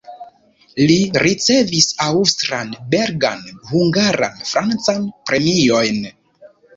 [0.91, 6.01] Li ricevis aŭstran, belgan, hungaran, francan premiojn.